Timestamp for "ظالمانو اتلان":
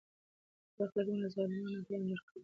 1.35-2.01